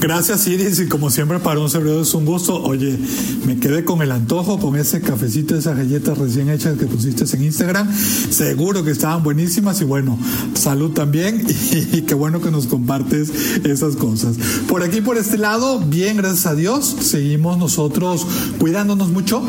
[0.00, 2.62] Gracias Iris y como siempre para un servidor es un gusto.
[2.62, 2.98] Oye,
[3.46, 7.44] me quedé con el antojo, con ese cafecito, esas galletas recién hechas que pusiste en
[7.44, 7.88] Instagram.
[7.94, 10.18] Seguro que estaban buenísimas y bueno,
[10.54, 11.44] salud también
[11.92, 13.32] y, qué bueno que nos compartes
[13.64, 14.36] esas cosas.
[14.68, 16.96] Por aquí, por este lado, bien, gracias a Dios.
[17.00, 18.26] Seguimos nosotros
[18.58, 19.42] cuidándonos mucho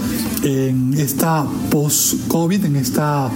[0.43, 3.29] en esta post-COVID, en esta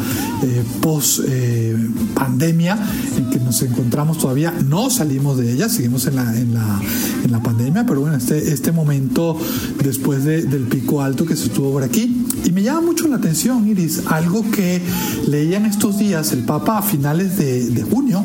[0.44, 4.54] eh, post-pandemia eh, en que nos encontramos todavía.
[4.66, 6.80] No salimos de ella, seguimos en la, en la
[7.24, 9.38] en la pandemia, pero bueno, este, este momento
[9.84, 12.26] después del pico alto que se estuvo por aquí.
[12.46, 14.82] Y me llama mucho la atención, Iris, algo que
[15.28, 18.24] leía en estos días, el Papa a finales de, de junio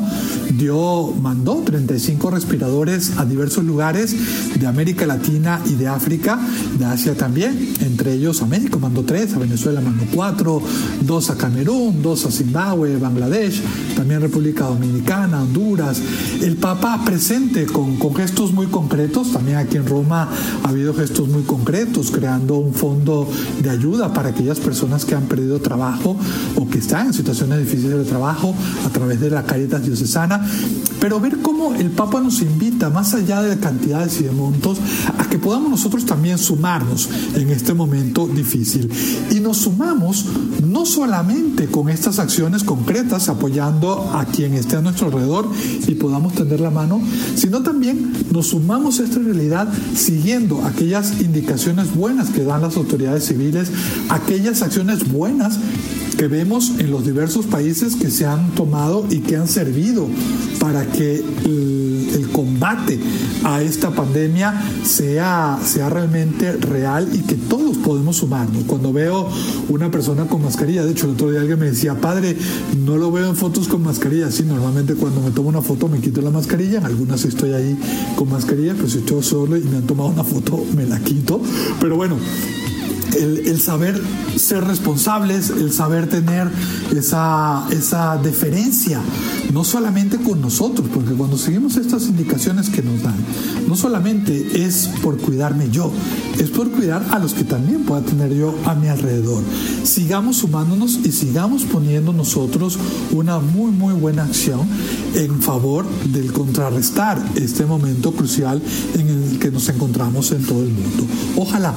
[0.57, 4.15] dio, mandó 35 respiradores a diversos lugares
[4.57, 6.39] de América Latina y de África,
[6.77, 10.61] de Asia también, entre ellos a México mandó tres, a Venezuela mandó cuatro,
[11.01, 13.61] dos a Camerún, dos a Zimbabue, Bangladesh,
[13.95, 16.01] también República Dominicana, Honduras.
[16.41, 18.84] El Papa presente con, con gestos muy concretos,
[19.33, 20.29] también aquí en Roma
[20.63, 23.27] ha habido gestos muy concretos, creando un fondo
[23.61, 26.15] de ayuda para aquellas personas que han perdido trabajo
[26.55, 28.53] o que están en situaciones difíciles de trabajo
[28.85, 30.45] a través de la Caritas Diocesana
[31.05, 34.79] pero ver cómo el Papa nos invita, más allá de cantidades y de montos,
[35.19, 38.89] a que podamos nosotros también sumarnos en este momento difícil.
[39.29, 40.25] Y nos sumamos
[40.65, 45.47] no solamente con estas acciones concretas, apoyando a quien esté a nuestro alrededor
[45.87, 46.99] y podamos tender la mano,
[47.35, 53.23] sino también nos sumamos a esta realidad siguiendo aquellas indicaciones buenas que dan las autoridades
[53.23, 53.71] civiles,
[54.09, 55.57] aquellas acciones buenas
[56.17, 60.07] que vemos en los diversos países que se han tomado y que han servido
[60.59, 62.99] para que el, combate
[63.45, 68.63] a esta pandemia sea, sea realmente real y que todos podemos sumarnos.
[68.65, 69.29] Cuando veo
[69.69, 72.35] una persona con mascarilla, de hecho el otro día alguien me decía, padre,
[72.77, 75.99] no lo veo en fotos con mascarilla, sí, normalmente cuando me tomo una foto me
[75.99, 77.77] quito la mascarilla, en algunas estoy ahí
[78.17, 81.41] con mascarilla, pues estoy solo y me han tomado una foto me la quito,
[81.79, 82.17] pero bueno,
[83.15, 84.01] el, saber
[84.35, 86.49] ser responsables, el saber tener
[86.95, 88.99] esa, esa deferencia,
[89.53, 93.15] no solamente con nosotros, porque cuando seguimos estas indicaciones que nos dan,
[93.67, 95.91] no solamente es por cuidarme yo,
[96.39, 99.43] es por cuidar a los que también pueda tener yo a mi alrededor.
[99.83, 102.77] Sigamos sumándonos y sigamos poniendo nosotros
[103.11, 104.61] una muy, muy buena acción
[105.15, 108.61] en favor del contrarrestar este momento crucial
[108.95, 111.05] en el que nos encontramos en todo el mundo.
[111.37, 111.73] Ojalá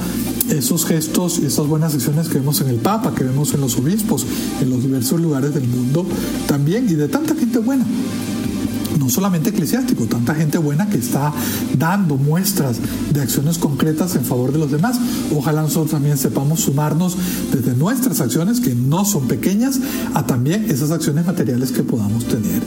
[0.51, 3.77] esos gestos y esas buenas acciones que vemos en el Papa, que vemos en los
[3.77, 4.27] obispos,
[4.61, 6.07] en los diversos lugares del mundo
[6.47, 7.85] también y de tanta gente buena
[9.09, 11.33] no solamente eclesiástico, tanta gente buena que está
[11.79, 12.77] dando muestras
[13.11, 15.01] de acciones concretas en favor de los demás.
[15.35, 17.17] Ojalá nosotros también sepamos sumarnos
[17.51, 19.81] desde nuestras acciones, que no son pequeñas,
[20.13, 22.61] a también esas acciones materiales que podamos tener.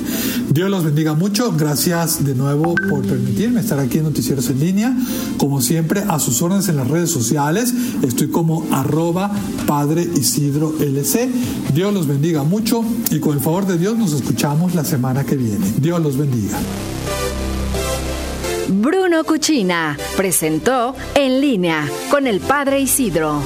[0.54, 1.54] Dios los bendiga mucho.
[1.54, 4.94] Gracias de nuevo por permitirme estar aquí en Noticieros en línea.
[5.38, 7.74] Como siempre, a sus órdenes en las redes sociales.
[8.04, 9.32] Estoy como arroba
[9.66, 11.30] Padre Isidro LC.
[11.74, 15.38] Dios los bendiga mucho y con el favor de Dios nos escuchamos la semana que
[15.38, 15.66] viene.
[15.78, 16.60] Dios los bendiga.
[18.68, 23.42] Bruno Cuchina presentó En línea con el Padre Isidro.